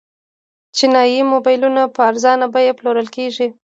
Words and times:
چینايي 0.75 1.19
موبایلونه 1.33 1.81
په 1.95 2.01
ارزانه 2.09 2.45
بیه 2.53 2.73
پلورل 2.79 3.07
کیږي. 3.15 3.47